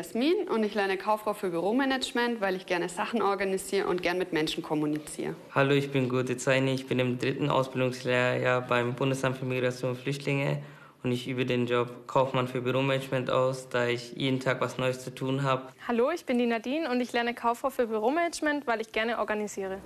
[0.00, 3.86] Ich bin die Jasmin und ich lerne Kauffrau für Büromanagement, weil ich gerne Sachen organisiere
[3.86, 5.34] und gern mit Menschen kommuniziere.
[5.54, 6.72] Hallo, ich bin Gute Zeini.
[6.72, 10.62] Ich bin im dritten Ausbildungslehrjahr beim Bundesamt für Migration und Flüchtlinge
[11.02, 15.04] und ich übe den Job Kaufmann für Büromanagement aus, da ich jeden Tag was Neues
[15.04, 15.64] zu tun habe.
[15.86, 19.80] Hallo, ich bin die Nadine und ich lerne Kauffrau für Büromanagement, weil ich gerne organisiere.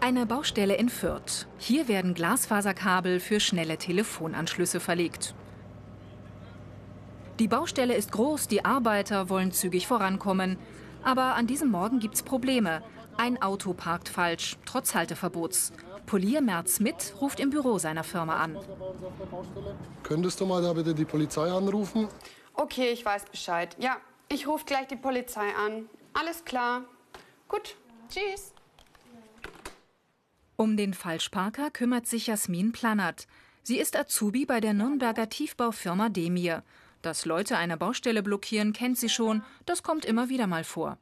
[0.00, 1.46] Eine Baustelle in Fürth.
[1.58, 5.34] Hier werden Glasfaserkabel für schnelle Telefonanschlüsse verlegt.
[7.38, 10.58] Die Baustelle ist groß, die Arbeiter wollen zügig vorankommen.
[11.04, 12.82] Aber an diesem Morgen gibt's Probleme.
[13.16, 15.72] Ein Auto parkt falsch, trotz Halteverbots.
[16.06, 18.58] Polier Merz mit ruft im Büro seiner Firma an.
[20.02, 22.08] Könntest du mal da bitte die Polizei anrufen?
[22.54, 23.76] Okay, ich weiß Bescheid.
[23.78, 23.98] Ja,
[24.28, 25.88] ich rufe gleich die Polizei an.
[26.14, 26.82] Alles klar.
[27.46, 27.76] Gut.
[28.08, 28.52] Tschüss.
[30.56, 33.28] Um den Falschparker kümmert sich Jasmin Plannert.
[33.62, 36.64] Sie ist Azubi bei der Nürnberger Tiefbaufirma Demir.
[37.02, 39.42] Dass Leute eine Baustelle blockieren, kennt sie schon.
[39.66, 40.98] Das kommt immer wieder mal vor.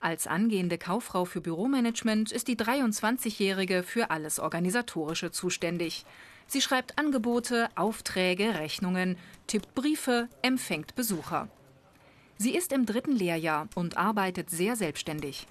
[0.00, 6.06] Als angehende Kauffrau für Büromanagement ist die 23-Jährige für alles Organisatorische zuständig.
[6.46, 11.48] Sie schreibt Angebote, Aufträge, Rechnungen, tippt Briefe, empfängt Besucher.
[12.38, 15.46] Sie ist im dritten Lehrjahr und arbeitet sehr selbstständig.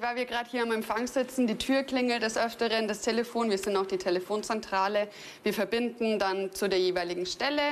[0.00, 3.58] Weil wir gerade hier am Empfang sitzen, die Tür klingelt des Öfteren, das Telefon, wir
[3.58, 5.08] sind auch die Telefonzentrale.
[5.42, 7.62] Wir verbinden dann zu der jeweiligen Stelle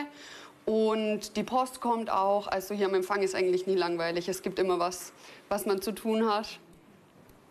[0.64, 2.48] und die Post kommt auch.
[2.48, 4.28] Also hier am Empfang ist eigentlich nie langweilig.
[4.28, 5.12] Es gibt immer was,
[5.48, 6.58] was man zu tun hat.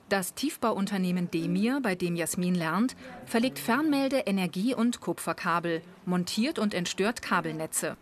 [0.10, 7.22] Das Tiefbauunternehmen Demir, bei dem Jasmin lernt, verlegt Fernmelde-, Energie- und Kupferkabel, montiert und entstört
[7.22, 7.96] Kabelnetze.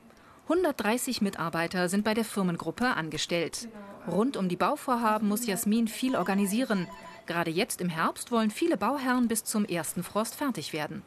[0.45, 3.69] 130 Mitarbeiter sind bei der Firmengruppe angestellt.
[4.07, 6.87] Rund um die Bauvorhaben muss Jasmin viel organisieren.
[7.25, 11.03] Gerade jetzt im Herbst wollen viele Bauherren bis zum ersten Frost fertig werden.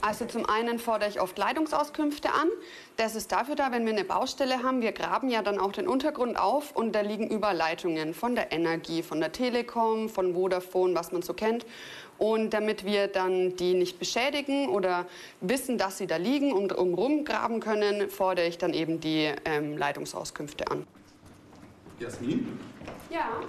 [0.00, 2.48] Also zum einen fordere ich oft Leitungsauskünfte an.
[2.96, 4.80] Das ist dafür da, wenn wir eine Baustelle haben.
[4.80, 8.52] Wir graben ja dann auch den Untergrund auf und da liegen überall Leitungen von der
[8.52, 11.66] Energie, von der Telekom, von Vodafone, was man so kennt.
[12.16, 15.06] Und damit wir dann die nicht beschädigen oder
[15.40, 19.76] wissen, dass sie da liegen und umrum graben können, fordere ich dann eben die ähm,
[19.76, 20.86] Leitungsauskünfte an.
[21.98, 22.58] Jasmin?
[23.10, 23.40] Ja.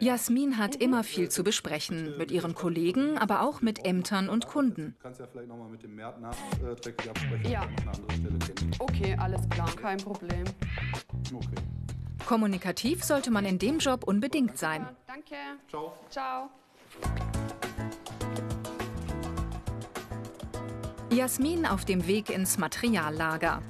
[0.00, 4.96] Jasmin hat immer viel zu besprechen, mit ihren Kollegen, aber auch mit Ämtern und Kunden.
[5.02, 7.66] Kannst ja vielleicht nochmal mit dem Mert nachträglich absprechen, Ja.
[7.76, 8.80] wenn man eine andere Stelle kennt.
[8.80, 10.44] Okay, alles klar, kein Problem.
[11.34, 11.62] Okay.
[12.26, 14.86] Kommunikativ sollte man in dem Job unbedingt sein.
[15.06, 15.34] Danke.
[15.68, 15.94] Ciao.
[16.10, 16.48] Ciao.
[21.10, 23.60] Jasmin auf dem Weg ins Materiallager.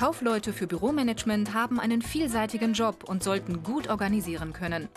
[0.00, 4.88] Kaufleute für Büromanagement haben einen vielseitigen Job und sollten gut organisieren können.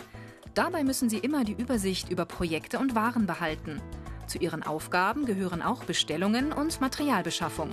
[0.54, 3.82] Dabei müssen sie immer die Übersicht über Projekte und Waren behalten.
[4.28, 7.72] Zu ihren Aufgaben gehören auch Bestellungen und Materialbeschaffung.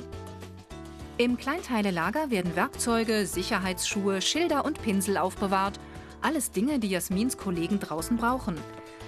[1.18, 5.78] Im Kleinteilelager werden Werkzeuge, Sicherheitsschuhe, Schilder und Pinsel aufbewahrt.
[6.22, 8.56] Alles Dinge, die Jasmins Kollegen draußen brauchen.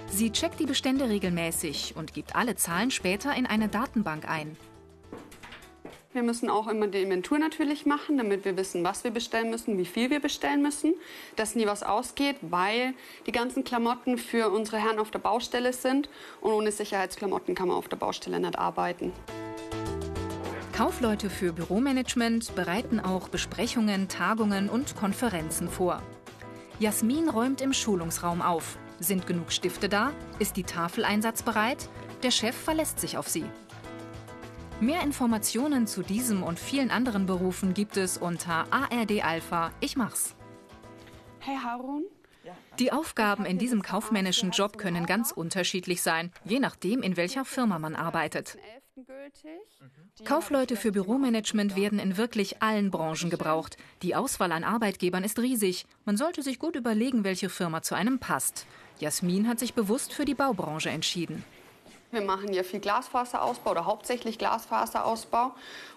[0.07, 4.55] Sie checkt die Bestände regelmäßig und gibt alle Zahlen später in eine Datenbank ein.
[6.13, 9.79] Wir müssen auch immer die Inventur natürlich machen, damit wir wissen, was wir bestellen müssen,
[9.79, 10.93] wie viel wir bestellen müssen,
[11.37, 12.93] dass nie was ausgeht, weil
[13.25, 16.09] die ganzen Klamotten für unsere Herren auf der Baustelle sind
[16.39, 19.11] und ohne Sicherheitsklamotten kann man auf der Baustelle nicht arbeiten.
[20.71, 26.03] Kaufleute für Büromanagement bereiten auch Besprechungen, Tagungen und Konferenzen vor.
[26.77, 28.77] Jasmin räumt im Schulungsraum auf.
[28.99, 30.11] Sind genug Stifte da?
[30.37, 31.89] Ist die Tafel einsatzbereit?
[32.21, 33.45] Der Chef verlässt sich auf sie.
[34.79, 40.35] Mehr Informationen zu diesem und vielen anderen Berufen gibt es unter ARD Alpha Ich mach's.
[41.39, 42.03] Hey Harun,
[42.79, 47.79] Die Aufgaben in diesem kaufmännischen Job können ganz unterschiedlich sein, je nachdem, in welcher Firma
[47.79, 48.57] man arbeitet.
[48.95, 49.07] 11.
[49.07, 50.25] gültig.
[50.25, 53.77] Kaufleute für Büromanagement werden in wirklich allen Branchen gebraucht.
[54.01, 55.85] Die Auswahl an Arbeitgebern ist riesig.
[56.05, 58.65] Man sollte sich gut überlegen, welche Firma zu einem passt.
[58.99, 61.43] Jasmin hat sich bewusst für die Baubranche entschieden.
[62.13, 65.53] Wir machen ja viel Glasfaserausbau oder hauptsächlich Glasfaserausbau.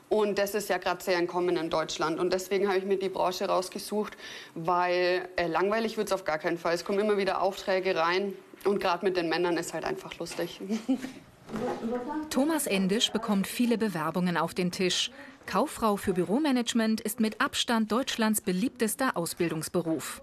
[0.09, 2.19] Und das ist ja gerade sehr im Kommen in Deutschland.
[2.19, 4.17] Und deswegen habe ich mir die Branche rausgesucht,
[4.55, 6.75] weil äh, langweilig wird es auf gar keinen Fall.
[6.75, 8.33] Es kommen immer wieder Aufträge rein.
[8.65, 10.61] Und gerade mit den Männern ist halt einfach lustig.
[12.31, 15.11] Thomas Endisch bekommt viele Bewerbungen auf den Tisch.
[15.45, 20.23] Kauffrau für Büromanagement ist mit Abstand Deutschlands beliebtester Ausbildungsberuf.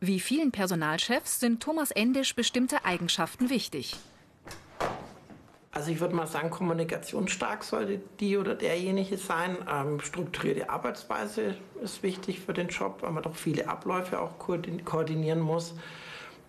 [0.00, 3.96] Wie vielen Personalchefs sind Thomas Endisch bestimmte Eigenschaften wichtig.
[5.70, 9.56] Also ich würde mal sagen, kommunikationsstark sollte die oder derjenige sein.
[9.70, 14.82] Ähm, strukturierte Arbeitsweise ist wichtig für den Job, weil man doch viele Abläufe auch koordin-
[14.84, 15.74] koordinieren muss.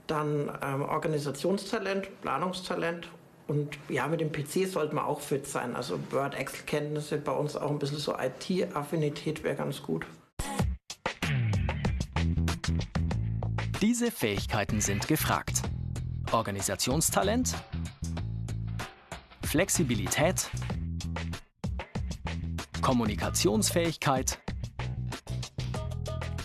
[0.08, 3.10] Dann ähm, Organisationstalent, Planungstalent
[3.48, 5.76] Und ja, mit dem PC sollte man auch fit sein.
[5.76, 10.06] Also Word, Excel-Kenntnisse, bei uns auch ein bisschen so IT-Affinität wäre ganz gut.
[13.82, 15.64] Diese Fähigkeiten sind gefragt.
[16.32, 17.56] Organisationstalent,
[19.50, 20.48] Flexibilität,
[22.84, 24.38] Kommunikationsfähigkeit,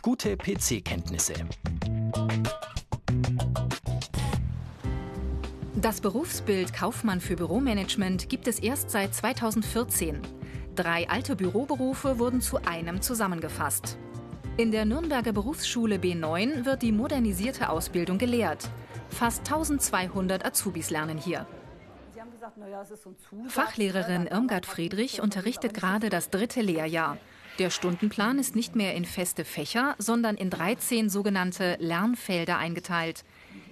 [0.00, 1.34] gute PC-Kenntnisse.
[5.76, 10.22] Das Berufsbild Kaufmann für Büromanagement gibt es erst seit 2014.
[10.74, 13.98] Drei alte Büroberufe wurden zu einem zusammengefasst.
[14.56, 18.70] In der Nürnberger Berufsschule B9 wird die modernisierte Ausbildung gelehrt.
[19.10, 21.46] Fast 1200 Azubis lernen hier.
[23.49, 27.19] Fachlehrerin Irmgard Friedrich unterrichtet gerade das dritte Lehrjahr.
[27.58, 33.25] Der Stundenplan ist nicht mehr in feste Fächer, sondern in 13 sogenannte Lernfelder eingeteilt.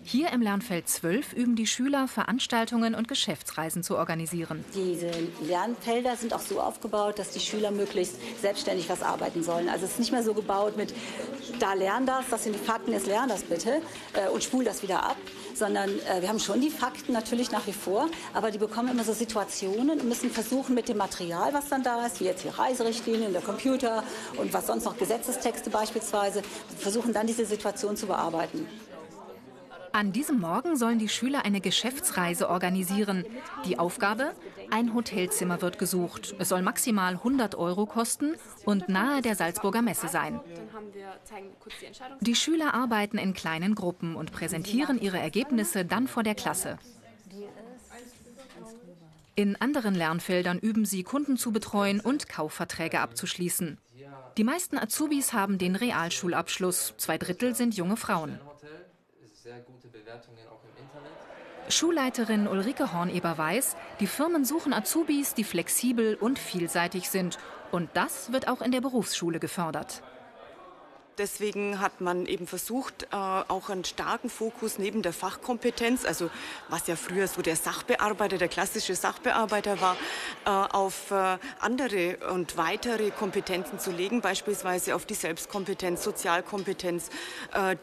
[0.05, 4.65] Hier im Lernfeld 12 üben die Schüler, Veranstaltungen und Geschäftsreisen zu organisieren.
[4.75, 5.11] Diese
[5.47, 9.69] Lernfelder sind auch so aufgebaut, dass die Schüler möglichst selbstständig was arbeiten sollen.
[9.69, 10.93] Also es ist nicht mehr so gebaut mit,
[11.61, 13.81] da lern das, das sind die Fakten, jetzt lern das bitte
[14.15, 15.17] äh, und spul das wieder ab,
[15.55, 19.05] sondern äh, wir haben schon die Fakten natürlich nach wie vor, aber die bekommen immer
[19.05, 22.59] so Situationen und müssen versuchen mit dem Material, was dann da ist, wie jetzt hier
[22.59, 24.03] Reiserichtlinien, der Computer
[24.37, 26.43] und was sonst noch Gesetzestexte beispielsweise,
[26.79, 28.67] versuchen dann diese Situation zu bearbeiten.
[29.93, 33.25] An diesem Morgen sollen die Schüler eine Geschäftsreise organisieren.
[33.67, 34.33] Die Aufgabe?
[34.71, 36.35] Ein Hotelzimmer wird gesucht.
[36.39, 38.35] Es soll maximal 100 Euro kosten
[38.65, 40.41] und nahe der Salzburger Messe sein.
[42.21, 46.79] Die Schüler arbeiten in kleinen Gruppen und präsentieren ihre Ergebnisse dann vor der Klasse.
[49.35, 53.79] In anderen Lernfeldern üben sie, Kunden zu betreuen und Kaufverträge abzuschließen.
[54.37, 56.95] Die meisten Azubis haben den Realschulabschluss.
[56.97, 58.41] Zwei Drittel sind junge Frauen.
[61.69, 67.39] Schulleiterin Ulrike Horneber weiß, die Firmen suchen Azubis, die flexibel und vielseitig sind.
[67.71, 70.03] Und das wird auch in der Berufsschule gefördert.
[71.23, 76.31] Deswegen hat man eben versucht, äh, auch einen starken Fokus neben der Fachkompetenz, also
[76.69, 79.97] was ja früher so der Sachbearbeiter, der klassische Sachbearbeiter war,
[80.45, 87.11] äh, auf äh, andere und weitere Kompetenzen zu legen, beispielsweise auf die Selbstkompetenz, Sozialkompetenz,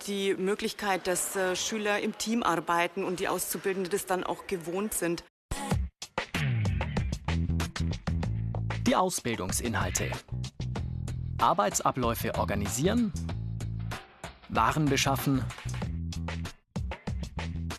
[0.07, 5.23] die Möglichkeit, dass Schüler im Team arbeiten und die Auszubildenden das dann auch gewohnt sind.
[8.85, 10.11] Die Ausbildungsinhalte.
[11.41, 13.13] Arbeitsabläufe organisieren,
[14.49, 15.43] Waren beschaffen,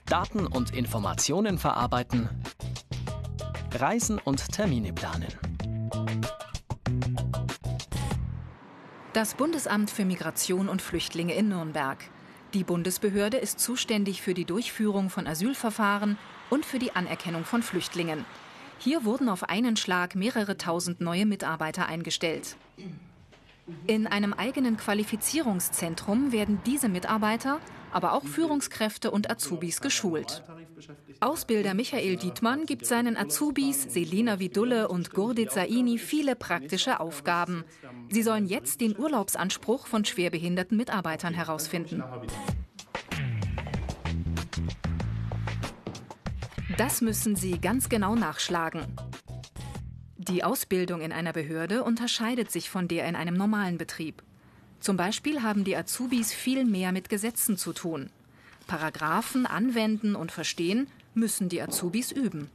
[0.07, 2.29] Daten und Informationen verarbeiten,
[3.75, 5.29] Reisen und Termine planen.
[9.13, 11.99] Das Bundesamt für Migration und Flüchtlinge in Nürnberg.
[12.55, 16.17] Die Bundesbehörde ist zuständig für die Durchführung von Asylverfahren
[16.49, 18.25] und für die Anerkennung von Flüchtlingen.
[18.79, 22.57] Hier wurden auf einen Schlag mehrere tausend neue Mitarbeiter eingestellt.
[23.87, 27.61] In einem eigenen Qualifizierungszentrum werden diese Mitarbeiter,
[27.93, 30.43] aber auch Führungskräfte und Azubis geschult.
[31.21, 37.65] Ausbilder Michael Dietmann gibt seinen Azubis Selina Vidulle und Gurdit Saini viele praktische Aufgaben.
[38.09, 42.03] Sie sollen jetzt den Urlaubsanspruch von schwerbehinderten Mitarbeitern herausfinden.
[46.79, 48.87] Das müssen sie ganz genau nachschlagen.
[50.31, 54.23] Die Ausbildung in einer Behörde unterscheidet sich von der in einem normalen Betrieb.
[54.79, 58.11] Zum Beispiel haben die Azubis viel mehr mit Gesetzen zu tun.
[58.69, 62.49] Paragraphen anwenden und verstehen müssen die Azubis üben.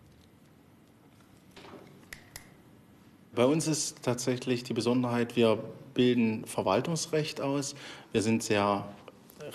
[3.36, 5.62] Bei uns ist tatsächlich die Besonderheit, wir
[5.94, 7.75] bilden Verwaltungsrecht aus.
[8.13, 8.88] Wir sind sehr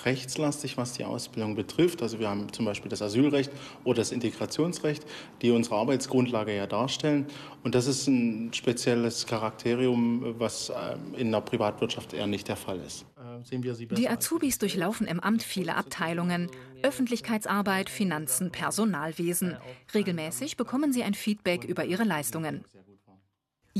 [0.04, 2.02] rechtslastig, was die Ausbildung betrifft.
[2.02, 3.50] Also wir haben zum Beispiel das Asylrecht
[3.84, 5.04] oder das Integrationsrecht,
[5.42, 7.26] die unsere Arbeitsgrundlage ja darstellen.
[7.62, 12.80] Und das ist ein spezielles Charakterium, was ähm, in der Privatwirtschaft eher nicht der Fall
[12.80, 13.04] ist.
[13.18, 16.50] Äh, die Azubis durchlaufen im Amt viele Abteilungen.
[16.82, 19.56] Öffentlichkeitsarbeit, Finanzen, Personalwesen.
[19.94, 22.64] Regelmäßig bekommen sie ein Feedback über ihre Leistungen.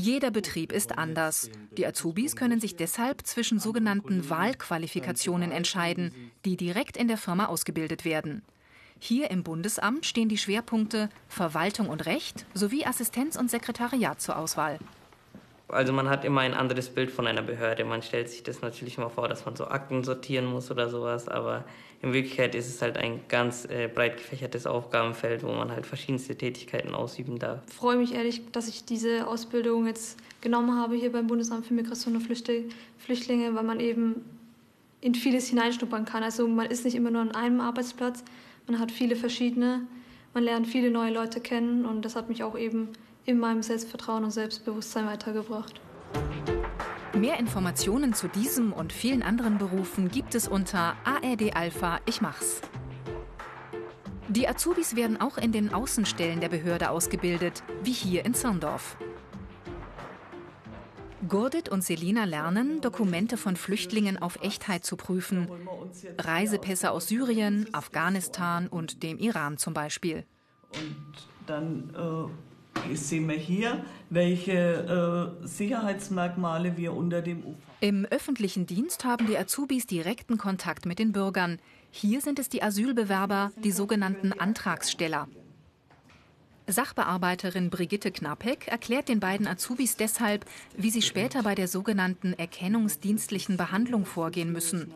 [0.01, 1.51] Jeder Betrieb ist anders.
[1.77, 6.11] Die Azubis können sich deshalb zwischen sogenannten Wahlqualifikationen entscheiden,
[6.43, 8.41] die direkt in der Firma ausgebildet werden.
[8.97, 14.79] Hier im Bundesamt stehen die Schwerpunkte Verwaltung und Recht sowie Assistenz und Sekretariat zur Auswahl.
[15.71, 17.85] Also man hat immer ein anderes Bild von einer Behörde.
[17.85, 21.27] Man stellt sich das natürlich immer vor, dass man so Akten sortieren muss oder sowas,
[21.27, 21.65] aber
[22.01, 26.35] in Wirklichkeit ist es halt ein ganz äh, breit gefächertes Aufgabenfeld, wo man halt verschiedenste
[26.35, 27.61] Tätigkeiten ausüben darf.
[27.67, 31.73] Ich freue mich ehrlich, dass ich diese Ausbildung jetzt genommen habe hier beim Bundesamt für
[31.73, 34.25] Migration und Flüchtlinge, weil man eben
[34.99, 36.23] in vieles hineinschnuppern kann.
[36.23, 38.23] Also man ist nicht immer nur an einem Arbeitsplatz,
[38.67, 39.81] man hat viele verschiedene
[40.33, 42.89] man lernt viele neue Leute kennen und das hat mich auch eben
[43.25, 45.79] in meinem Selbstvertrauen und Selbstbewusstsein weitergebracht.
[47.13, 52.61] Mehr Informationen zu diesem und vielen anderen Berufen gibt es unter ARD Alpha Ich mach's.
[54.29, 58.95] Die Azubis werden auch in den Außenstellen der Behörde ausgebildet, wie hier in Zirndorf.
[61.27, 65.49] Gurdit und Selina lernen, Dokumente von Flüchtlingen auf Echtheit zu prüfen.
[66.17, 70.23] Reisepässe aus Syrien, Afghanistan und dem Iran zum Beispiel.
[70.73, 72.50] Und dann äh,
[72.95, 77.57] sehen wir hier, welche äh, Sicherheitsmerkmale wir unter dem UFA.
[77.79, 81.59] Im öffentlichen Dienst haben die Azubis direkten Kontakt mit den Bürgern.
[81.89, 85.27] Hier sind es die Asylbewerber, die sogenannten Antragsteller.
[86.67, 90.45] Sachbearbeiterin Brigitte Knappek erklärt den beiden Azubis deshalb,
[90.77, 94.93] wie sie später bei der sogenannten erkennungsdienstlichen Behandlung vorgehen müssen.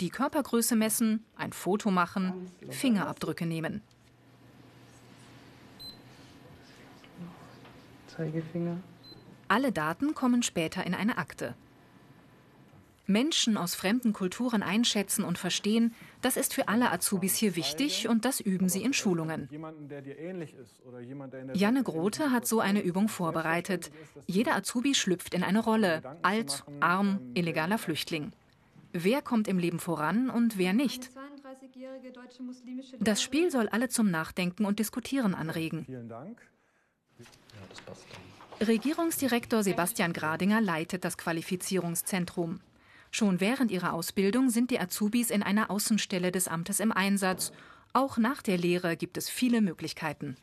[0.00, 3.80] Die Körpergröße messen, ein Foto machen, Fingerabdrücke nehmen.
[8.16, 8.76] Zeigefinger.
[9.48, 11.54] Alle Daten kommen später in eine Akte.
[13.06, 18.24] Menschen aus fremden Kulturen einschätzen und verstehen, das ist für alle Azubis hier wichtig und
[18.24, 19.48] das üben sie in Schulungen.
[21.52, 23.90] Janne Grote hat so eine Übung vorbereitet.
[24.26, 28.32] Jeder Azubi schlüpft in eine Rolle, alt, arm, illegaler Flüchtling.
[28.92, 31.10] Wer kommt im Leben voran und wer nicht?
[33.00, 35.86] Das Spiel soll alle zum Nachdenken und Diskutieren anregen.
[38.60, 42.60] Regierungsdirektor Sebastian Gradinger leitet das Qualifizierungszentrum.
[43.10, 47.52] Schon während ihrer Ausbildung sind die Azubis in einer Außenstelle des Amtes im Einsatz.
[47.92, 50.36] Auch nach der Lehre gibt es viele Möglichkeiten.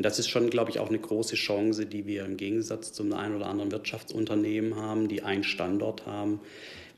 [0.00, 3.34] Das ist schon, glaube ich, auch eine große Chance, die wir im Gegensatz zum einen
[3.34, 6.40] oder anderen Wirtschaftsunternehmen haben, die einen Standort haben.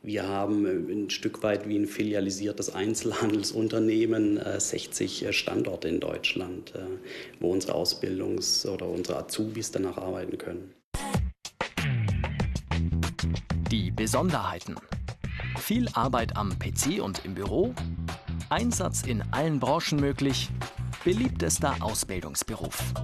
[0.02, 6.00] Wir haben äh, ein Stück weit wie ein filialisiertes Einzelhandelsunternehmen 60 äh, äh, Standorte in
[6.00, 6.72] Deutschland,
[7.38, 10.74] wo unsere Ausbildungs- oder unsere Azubis danach arbeiten können.
[13.70, 14.76] Die Besonderheiten.
[15.58, 17.74] Viel Arbeit am PC und im Büro,
[18.48, 20.48] Einsatz in allen Branchen möglich,
[21.04, 22.94] beliebtester Ausbildungsberuf.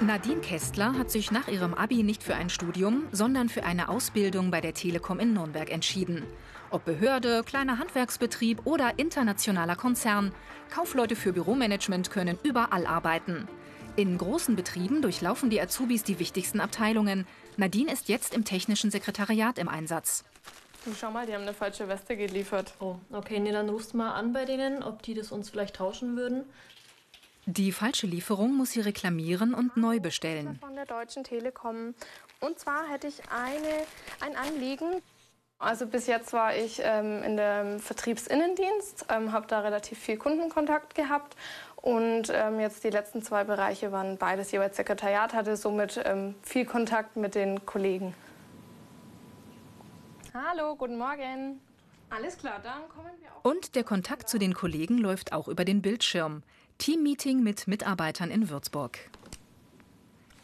[0.00, 4.52] Nadine Kästler hat sich nach ihrem Abi nicht für ein Studium, sondern für eine Ausbildung
[4.52, 6.22] bei der Telekom in Nürnberg entschieden.
[6.70, 10.32] Ob Behörde, kleiner Handwerksbetrieb oder internationaler Konzern,
[10.70, 13.48] Kaufleute für Büromanagement können überall arbeiten.
[13.96, 17.26] In großen Betrieben durchlaufen die Azubis die wichtigsten Abteilungen.
[17.56, 20.22] Nadine ist jetzt im technischen Sekretariat im Einsatz.
[20.84, 22.72] Du schau mal, die haben eine falsche Weste geliefert.
[22.78, 25.74] Oh, okay, nee, dann rufst du mal an bei denen, ob die das uns vielleicht
[25.74, 26.44] tauschen würden.
[27.50, 30.58] Die falsche Lieferung muss sie reklamieren und neu bestellen.
[30.60, 31.94] Von der Deutschen Telekom.
[32.40, 33.86] Und zwar hätte ich eine,
[34.20, 35.00] ein Anliegen.
[35.58, 40.94] Also bis jetzt war ich ähm, in dem Vertriebsinnendienst, ähm, habe da relativ viel Kundenkontakt
[40.94, 41.36] gehabt
[41.76, 46.66] und ähm, jetzt die letzten zwei Bereiche waren beides jeweils Sekretariat, hatte somit ähm, viel
[46.66, 48.14] Kontakt mit den Kollegen.
[50.34, 51.62] Hallo, guten Morgen.
[52.10, 53.50] Alles klar, dann kommen wir auch.
[53.50, 56.42] Und der Kontakt zu den Kollegen läuft auch über den Bildschirm.
[56.78, 58.98] Teammeeting mit Mitarbeitern in Würzburg.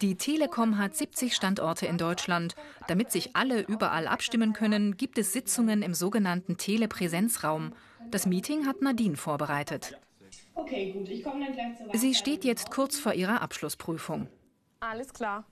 [0.03, 2.57] Die Telekom hat 70 Standorte in Deutschland.
[2.89, 7.73] Damit sich alle überall abstimmen können, gibt es Sitzungen im sogenannten Telepräsenzraum.
[8.11, 9.97] Das Meeting hat Nadine vorbereitet.
[10.57, 14.27] Okay, gut, ich komme dann gleich zur Sie steht jetzt kurz vor ihrer Abschlussprüfung.
[14.81, 15.45] Alles klar.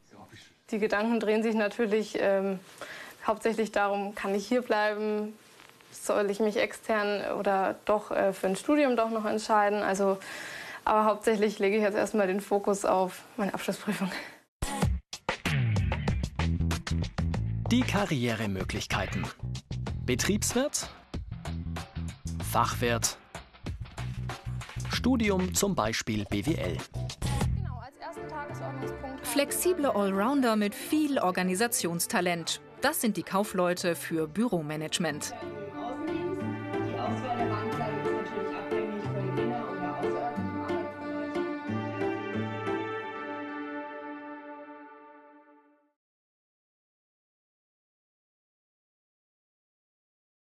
[0.73, 2.59] Die Gedanken drehen sich natürlich ähm,
[3.25, 5.33] hauptsächlich darum, kann ich hier bleiben?
[5.93, 9.83] Soll ich mich extern oder doch äh, für ein Studium doch noch entscheiden?
[9.83, 10.19] Also,
[10.85, 14.11] aber hauptsächlich lege ich jetzt erstmal den Fokus auf meine Abschlussprüfung.
[17.71, 19.27] Die Karrieremöglichkeiten.
[20.05, 20.91] Betriebswirt,
[22.51, 23.17] Fachwirt,
[24.91, 26.77] Studium zum Beispiel BWL.
[29.23, 32.61] Flexible Allrounder mit viel Organisationstalent.
[32.83, 35.33] Das sind die Kaufleute für Büromanagement.